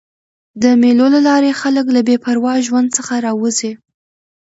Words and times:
د 0.61 0.63
مېلو 0.81 1.07
له 1.15 1.19
لاري 1.27 1.51
خلک 1.61 1.85
له 1.95 2.01
بې 2.07 2.15
پروا 2.23 2.53
ژوند 2.67 2.87
څخه 2.97 3.13
راوځي. 3.25 3.71